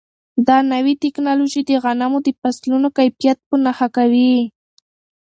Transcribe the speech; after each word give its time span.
دا 0.47 0.57
نوې 0.73 0.93
ټیکنالوژي 1.03 1.61
د 1.65 1.71
غنمو 1.83 2.19
د 2.25 2.29
فصلونو 2.41 2.87
کیفیت 2.97 3.37
په 3.47 3.55
نښه 3.63 3.87
کوي. 3.97 4.35